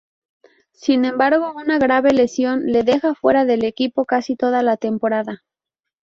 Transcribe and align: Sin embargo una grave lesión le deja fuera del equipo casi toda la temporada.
Sin 0.73 1.05
embargo 1.05 1.53
una 1.55 1.77
grave 1.77 2.11
lesión 2.11 2.63
le 2.65 2.81
deja 2.81 3.13
fuera 3.13 3.45
del 3.45 3.63
equipo 3.63 4.05
casi 4.05 4.35
toda 4.35 4.63
la 4.63 4.75
temporada. 4.75 5.43